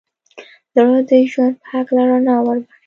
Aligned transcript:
زړه 0.75 0.97
د 1.09 1.11
ژوند 1.31 1.53
په 1.61 1.65
هکله 1.73 2.01
رڼا 2.11 2.35
وربښي. 2.45 2.75